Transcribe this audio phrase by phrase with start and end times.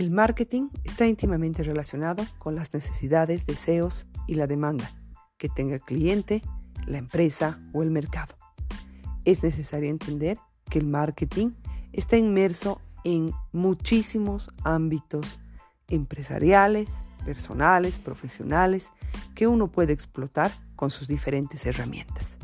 [0.00, 4.90] El marketing está íntimamente relacionado con las necesidades, deseos y la demanda
[5.36, 6.42] que tenga el cliente,
[6.86, 8.34] la empresa o el mercado.
[9.26, 10.38] Es necesario entender
[10.70, 11.50] que el marketing
[11.92, 15.38] está inmerso en muchísimos ámbitos
[15.88, 16.88] empresariales,
[17.26, 18.94] personales, profesionales,
[19.34, 22.39] que uno puede explotar con sus diferentes herramientas.